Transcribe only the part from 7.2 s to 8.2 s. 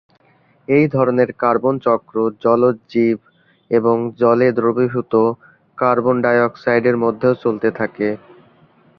চলতে থাকে।